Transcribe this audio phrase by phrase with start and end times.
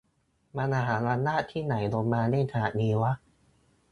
[0.57, 3.13] "มหาอำนาจที่ไหนลงมาเล่นขนาดนี้วะ"